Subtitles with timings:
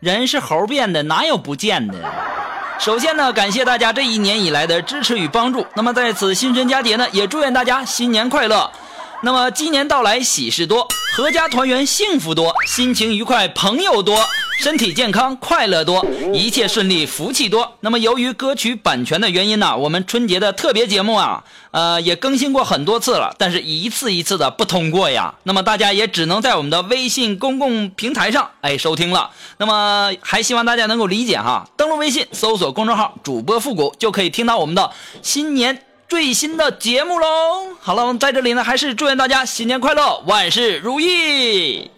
[0.00, 1.94] 人是猴变的，哪有不见的？
[2.78, 5.66] 首先呢，感谢大家这一年以来的支持与帮助。
[5.74, 8.70] 那么在此新春佳节呢，也祝愿大家新年快乐。
[9.20, 10.86] 那么鸡年到来，喜事多，
[11.16, 14.24] 阖家团圆，幸福多，心情愉快，朋友多，
[14.58, 16.04] 身体健康，快乐多，
[16.34, 17.76] 一切顺利，福气多。
[17.78, 25.32] 那么由于歌曲版权的原因呢，我们春节的特别节目啊，呃，也更新过很多次了，但是一次一次的不通过呀。
[25.44, 29.30] 那么大家也只能在我们的微信公共平台上哎收听了。
[29.58, 34.90] 那么还希望大家能够理解哈，登录微信搜索公众号主播复古，就可以听到我们的
[35.22, 35.84] 新年。
[36.08, 37.26] 最新的节目喽！
[37.80, 41.90] 好了，在这里呢，还是祝愿大家新年快乐，万事如意。